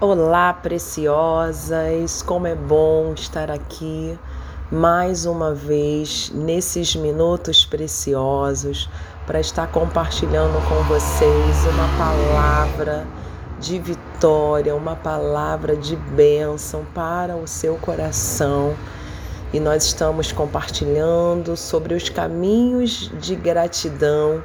Olá, 0.00 0.52
preciosas! 0.52 2.22
Como 2.22 2.46
é 2.46 2.54
bom 2.54 3.14
estar 3.14 3.50
aqui 3.50 4.16
mais 4.70 5.26
uma 5.26 5.52
vez 5.52 6.30
nesses 6.32 6.94
minutos 6.94 7.66
preciosos 7.66 8.88
para 9.26 9.40
estar 9.40 9.66
compartilhando 9.72 10.54
com 10.68 10.84
vocês 10.84 11.66
uma 11.66 11.88
palavra 11.98 13.04
de 13.58 13.80
vitória, 13.80 14.72
uma 14.72 14.94
palavra 14.94 15.74
de 15.74 15.96
bênção 15.96 16.86
para 16.94 17.34
o 17.34 17.48
seu 17.48 17.74
coração. 17.74 18.76
E 19.52 19.58
nós 19.58 19.82
estamos 19.82 20.30
compartilhando 20.30 21.56
sobre 21.56 21.94
os 21.94 22.08
caminhos 22.08 23.10
de 23.18 23.34
gratidão 23.34 24.44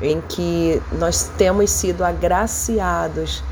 em 0.00 0.20
que 0.20 0.80
nós 0.92 1.24
temos 1.36 1.72
sido 1.72 2.04
agraciados 2.04 3.42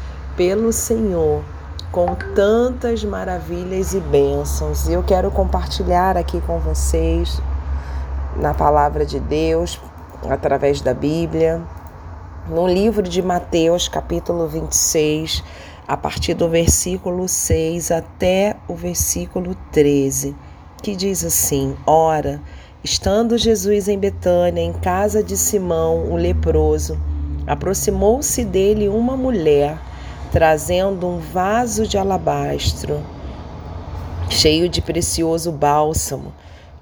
pelo 0.41 0.73
Senhor 0.73 1.45
com 1.93 2.15
tantas 2.35 3.05
maravilhas 3.05 3.93
e 3.93 4.01
bênçãos. 4.01 4.89
E 4.89 4.95
eu 4.95 5.03
quero 5.03 5.31
compartilhar 5.31 6.17
aqui 6.17 6.41
com 6.41 6.59
vocês 6.59 7.43
na 8.37 8.55
palavra 8.55 9.05
de 9.05 9.21
Deus, 9.21 9.79
através 10.31 10.81
da 10.81 10.95
Bíblia, 10.95 11.61
no 12.49 12.67
livro 12.67 13.03
de 13.03 13.21
Mateus, 13.21 13.87
capítulo 13.87 14.49
26, 14.49 15.45
a 15.87 15.95
partir 15.95 16.33
do 16.33 16.49
versículo 16.49 17.29
6 17.29 17.91
até 17.91 18.57
o 18.67 18.75
versículo 18.75 19.55
13, 19.71 20.35
que 20.83 20.97
diz 20.97 21.23
assim: 21.23 21.77
Ora, 21.87 22.41
estando 22.83 23.37
Jesus 23.37 23.89
em 23.89 23.99
Betânia, 23.99 24.63
em 24.63 24.73
casa 24.73 25.23
de 25.23 25.37
Simão, 25.37 26.11
o 26.11 26.17
leproso, 26.17 26.99
aproximou-se 27.47 28.43
dele 28.43 28.89
uma 28.89 29.19
mulher 29.19 29.90
trazendo 30.31 31.07
um 31.07 31.19
vaso 31.19 31.87
de 31.87 31.99
alabastro 31.99 33.01
cheio 34.31 34.69
de 34.69 34.81
precioso 34.81 35.51
bálsamo, 35.51 36.33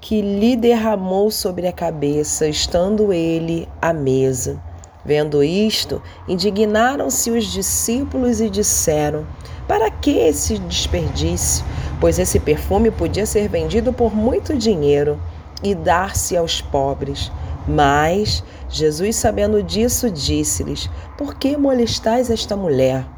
que 0.00 0.20
lhe 0.20 0.54
derramou 0.54 1.30
sobre 1.30 1.66
a 1.66 1.72
cabeça, 1.72 2.46
estando 2.46 3.12
ele 3.12 3.68
à 3.80 3.92
mesa. 3.92 4.60
Vendo 5.04 5.42
isto, 5.42 6.02
indignaram-se 6.28 7.30
os 7.30 7.46
discípulos 7.46 8.40
e 8.40 8.50
disseram: 8.50 9.26
Para 9.66 9.90
que 9.90 10.18
esse 10.18 10.58
desperdício? 10.58 11.64
Pois 12.00 12.18
esse 12.18 12.38
perfume 12.38 12.90
podia 12.90 13.26
ser 13.26 13.48
vendido 13.48 13.92
por 13.92 14.14
muito 14.14 14.54
dinheiro 14.54 15.18
e 15.62 15.74
dar-se 15.74 16.36
aos 16.36 16.60
pobres. 16.60 17.32
Mas 17.66 18.44
Jesus, 18.68 19.16
sabendo 19.16 19.62
disso, 19.62 20.10
disse-lhes: 20.10 20.88
Por 21.16 21.34
que 21.34 21.56
molestais 21.56 22.30
esta 22.30 22.54
mulher? 22.54 23.17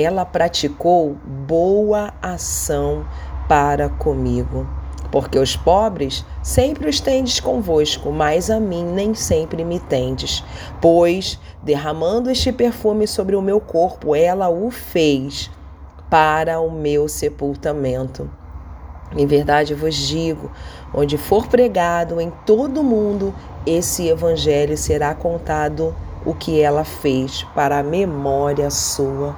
Ela 0.00 0.24
praticou 0.24 1.16
boa 1.46 2.12
ação 2.22 3.06
para 3.48 3.88
comigo. 3.88 4.66
Porque 5.10 5.38
os 5.38 5.56
pobres 5.56 6.24
sempre 6.42 6.88
os 6.88 7.00
tendes 7.00 7.40
convosco, 7.40 8.12
mas 8.12 8.50
a 8.50 8.60
mim 8.60 8.84
nem 8.84 9.14
sempre 9.14 9.64
me 9.64 9.80
tendes. 9.80 10.44
Pois, 10.80 11.40
derramando 11.62 12.30
este 12.30 12.52
perfume 12.52 13.06
sobre 13.06 13.34
o 13.34 13.40
meu 13.40 13.58
corpo, 13.58 14.14
ela 14.14 14.50
o 14.50 14.70
fez 14.70 15.50
para 16.10 16.60
o 16.60 16.70
meu 16.70 17.08
sepultamento. 17.08 18.30
Em 19.16 19.26
verdade 19.26 19.74
vos 19.74 19.94
digo: 19.94 20.50
onde 20.92 21.16
for 21.16 21.46
pregado 21.46 22.20
em 22.20 22.30
todo 22.44 22.80
o 22.80 22.84
mundo, 22.84 23.34
esse 23.66 24.08
evangelho 24.08 24.76
será 24.76 25.14
contado 25.14 25.94
o 26.24 26.34
que 26.34 26.60
ela 26.60 26.84
fez 26.84 27.44
para 27.54 27.78
a 27.78 27.82
memória 27.82 28.70
sua. 28.70 29.34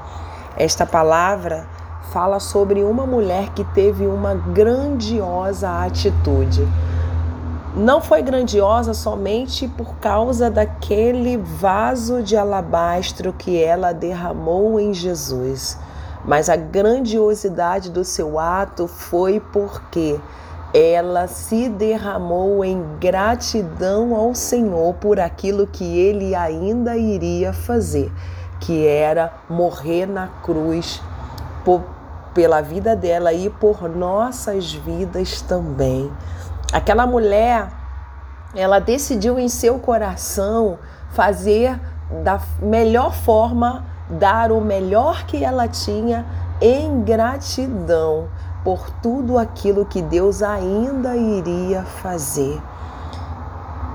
Esta 0.57 0.85
palavra 0.85 1.67
fala 2.13 2.41
sobre 2.41 2.83
uma 2.83 3.07
mulher 3.07 3.51
que 3.51 3.65
teve 3.65 4.07
uma 4.07 4.35
grandiosa 4.35 5.85
atitude. 5.85 6.67
Não 7.77 8.01
foi 8.01 8.21
grandiosa 8.21 8.93
somente 8.93 9.69
por 9.69 9.95
causa 9.97 10.51
daquele 10.51 11.37
vaso 11.37 12.21
de 12.21 12.37
alabastro 12.37 13.33
que 13.33 13.63
ela 13.63 13.93
derramou 13.93 14.81
em 14.81 14.93
Jesus, 14.93 15.79
mas 16.25 16.49
a 16.49 16.57
grandiosidade 16.57 17.89
do 17.89 18.03
seu 18.03 18.41
ato 18.41 18.89
foi 18.89 19.39
porque 19.39 20.19
ela 20.75 21.29
se 21.29 21.69
derramou 21.69 22.65
em 22.65 22.85
gratidão 23.01 24.17
ao 24.17 24.35
Senhor 24.35 24.95
por 24.95 25.21
aquilo 25.21 25.67
que 25.67 25.85
ele 25.85 26.35
ainda 26.35 26.97
iria 26.97 27.53
fazer 27.53 28.11
que 28.61 28.87
era 28.87 29.33
morrer 29.49 30.07
na 30.07 30.29
cruz 30.43 31.03
por, 31.65 31.83
pela 32.35 32.61
vida 32.61 32.95
dela 32.95 33.33
e 33.33 33.49
por 33.49 33.89
nossas 33.89 34.73
vidas 34.73 35.41
também. 35.41 36.13
Aquela 36.73 37.07
mulher, 37.07 37.69
ela 38.55 38.79
decidiu 38.79 39.39
em 39.39 39.49
seu 39.49 39.79
coração 39.79 40.79
fazer 41.11 41.81
da 42.23 42.41
melhor 42.61 43.13
forma, 43.13 43.85
dar 44.09 44.53
o 44.53 44.61
melhor 44.61 45.25
que 45.25 45.45
ela 45.45 45.67
tinha 45.67 46.27
em 46.61 47.03
gratidão 47.03 48.29
por 48.63 48.91
tudo 49.03 49.39
aquilo 49.39 49.87
que 49.87 50.03
Deus 50.03 50.43
ainda 50.43 51.17
iria 51.17 51.83
fazer. 51.83 52.61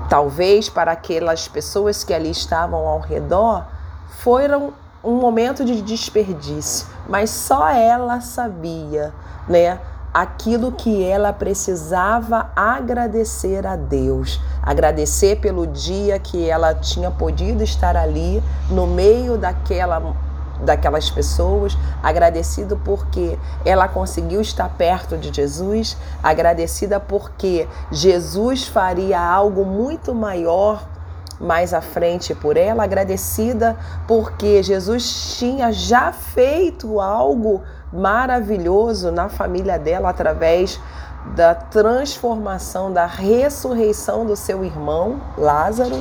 Talvez 0.08 0.68
para 0.68 0.92
aquelas 0.92 1.48
pessoas 1.48 2.02
que 2.02 2.12
ali 2.12 2.30
estavam 2.30 2.86
ao 2.86 3.00
redor, 3.00 3.64
foram 4.08 4.72
um 5.02 5.14
momento 5.14 5.64
de 5.64 5.80
desperdício, 5.82 6.86
mas 7.08 7.30
só 7.30 7.68
ela 7.68 8.20
sabia, 8.20 9.12
né? 9.48 9.78
Aquilo 10.12 10.72
que 10.72 11.04
ela 11.04 11.32
precisava 11.32 12.50
agradecer 12.56 13.66
a 13.66 13.76
Deus, 13.76 14.40
agradecer 14.62 15.36
pelo 15.36 15.66
dia 15.66 16.18
que 16.18 16.48
ela 16.48 16.74
tinha 16.74 17.10
podido 17.10 17.62
estar 17.62 17.96
ali 17.96 18.42
no 18.70 18.86
meio 18.86 19.36
daquela 19.36 20.16
daquelas 20.60 21.10
pessoas, 21.10 21.76
agradecido 22.02 22.80
porque 22.82 23.38
ela 23.62 23.86
conseguiu 23.88 24.40
estar 24.40 24.68
perto 24.70 25.18
de 25.18 25.30
Jesus, 25.30 25.98
agradecida 26.22 26.98
porque 26.98 27.68
Jesus 27.92 28.66
faria 28.66 29.20
algo 29.20 29.66
muito 29.66 30.14
maior 30.14 30.82
mais 31.40 31.74
à 31.74 31.80
frente 31.80 32.34
por 32.34 32.56
ela, 32.56 32.84
agradecida 32.84 33.76
porque 34.06 34.62
Jesus 34.62 35.36
tinha 35.38 35.72
já 35.72 36.12
feito 36.12 37.00
algo 37.00 37.62
maravilhoso 37.92 39.10
na 39.10 39.28
família 39.28 39.78
dela 39.78 40.10
através 40.10 40.80
da 41.34 41.54
transformação, 41.54 42.92
da 42.92 43.06
ressurreição 43.06 44.24
do 44.24 44.36
seu 44.36 44.64
irmão 44.64 45.20
Lázaro. 45.36 46.00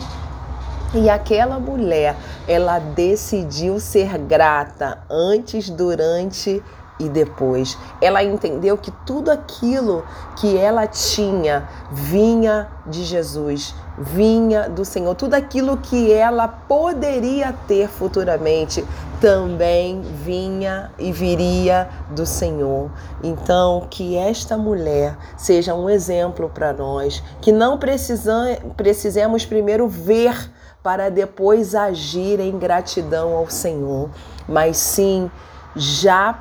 E 0.94 1.09
aquela 1.09 1.59
mulher, 1.59 2.16
ela 2.47 2.79
decidiu 2.79 3.79
ser 3.79 4.17
grata 4.19 5.00
antes, 5.09 5.69
durante 5.69 6.63
e 7.00 7.10
depois. 7.10 7.78
Ela 8.02 8.24
entendeu 8.24 8.78
que 8.78 8.92
tudo 9.06 9.30
aquilo 9.30 10.04
que 10.38 10.58
ela 10.58 10.88
tinha 10.88 11.68
vinha 11.92 12.68
de 12.86 13.04
Jesus, 13.04 13.76
vinha 13.98 14.70
do 14.70 14.86
Senhor. 14.86 15.14
Tudo 15.16 15.34
aquilo 15.34 15.78
que 15.78 16.12
ela 16.12 16.48
poderia 16.48 17.54
ter 17.68 17.90
futuramente 17.90 18.86
também 19.20 20.02
vinha 20.02 20.92
e 21.00 21.12
viria 21.12 21.90
do 22.12 22.26
Senhor. 22.26 22.90
Então, 23.24 23.88
que 23.90 24.16
esta 24.16 24.58
mulher 24.58 25.18
seja 25.38 25.74
um 25.74 25.90
exemplo 25.90 26.50
para 26.50 26.72
nós, 26.74 27.24
que 27.42 27.52
não 27.52 27.78
precisemos 27.78 29.46
primeiro 29.46 29.88
ver 29.88 30.52
para 30.84 31.10
depois 31.10 31.74
agir 31.74 32.40
em 32.40 32.60
gratidão 32.60 33.34
ao 33.34 33.50
Senhor, 33.50 34.10
mas 34.48 34.78
sim 34.78 35.32
já 35.76 36.38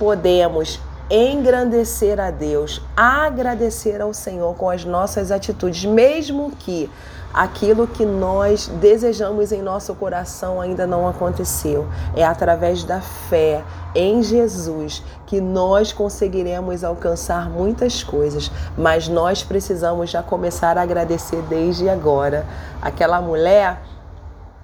podemos 0.00 0.80
engrandecer 1.10 2.18
a 2.18 2.30
Deus, 2.30 2.80
agradecer 2.96 4.00
ao 4.00 4.14
Senhor 4.14 4.54
com 4.54 4.70
as 4.70 4.82
nossas 4.82 5.30
atitudes, 5.30 5.84
mesmo 5.84 6.52
que 6.52 6.90
aquilo 7.34 7.86
que 7.86 8.06
nós 8.06 8.66
desejamos 8.80 9.52
em 9.52 9.60
nosso 9.60 9.94
coração 9.94 10.58
ainda 10.58 10.86
não 10.86 11.06
aconteceu. 11.06 11.86
É 12.16 12.24
através 12.24 12.82
da 12.82 13.02
fé 13.02 13.62
em 13.94 14.22
Jesus 14.22 15.02
que 15.26 15.38
nós 15.38 15.92
conseguiremos 15.92 16.82
alcançar 16.82 17.50
muitas 17.50 18.02
coisas, 18.02 18.50
mas 18.78 19.06
nós 19.06 19.42
precisamos 19.42 20.08
já 20.08 20.22
começar 20.22 20.78
a 20.78 20.82
agradecer 20.82 21.42
desde 21.42 21.90
agora. 21.90 22.46
Aquela 22.80 23.20
mulher 23.20 23.82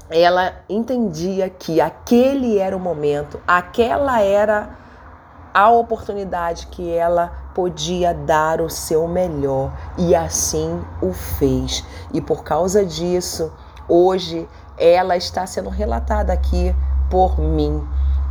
ela 0.09 0.55
entendia 0.67 1.51
que 1.51 1.79
aquele 1.79 2.59
era 2.59 2.75
o 2.75 2.81
momento, 2.81 3.39
aquela 3.47 4.23
era 4.23 4.86
a 5.57 5.71
oportunidade 5.71 6.67
que 6.67 6.93
ela 6.93 7.33
podia 7.55 8.13
dar 8.13 8.61
o 8.61 8.69
seu 8.69 9.09
melhor 9.09 9.73
e 9.97 10.15
assim 10.15 10.85
o 11.01 11.15
fez. 11.15 11.83
E 12.13 12.21
por 12.21 12.45
causa 12.45 12.85
disso, 12.85 13.51
hoje 13.89 14.47
ela 14.77 15.17
está 15.17 15.47
sendo 15.47 15.71
relatada 15.71 16.31
aqui 16.31 16.77
por 17.11 17.41
mim. 17.41 17.83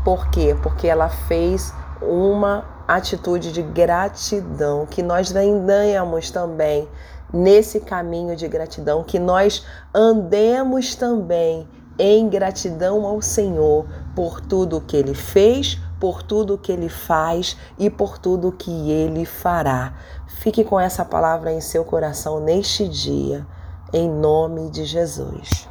Por 0.03 0.27
quê? 0.27 0.55
Porque 0.61 0.87
ela 0.87 1.09
fez 1.09 1.73
uma 1.99 2.63
atitude 2.87 3.51
de 3.51 3.63
gratidão, 3.63 4.85
que 4.85 5.01
nós 5.01 5.31
ganhamos 5.31 6.29
também 6.29 6.87
nesse 7.33 7.79
caminho 7.79 8.35
de 8.35 8.47
gratidão, 8.47 9.03
que 9.03 9.17
nós 9.17 9.65
andemos 9.91 10.93
também 10.93 11.67
em 11.97 12.29
gratidão 12.29 13.03
ao 13.03 13.19
Senhor 13.19 13.87
por 14.15 14.39
tudo 14.41 14.79
que 14.79 14.95
Ele 14.95 15.15
fez, 15.15 15.81
por 16.05 16.21
tudo 16.21 16.55
que 16.55 16.71
Ele 16.71 16.87
faz 16.87 17.57
e 17.79 17.89
por 17.89 18.19
tudo 18.19 18.51
que 18.51 18.91
Ele 18.91 19.25
fará. 19.25 19.95
Fique 20.27 20.63
com 20.63 20.79
essa 20.79 21.03
palavra 21.03 21.51
em 21.51 21.59
seu 21.59 21.83
coração 21.83 22.39
neste 22.39 22.87
dia, 22.87 23.43
em 23.91 24.07
nome 24.07 24.69
de 24.69 24.85
Jesus. 24.85 25.67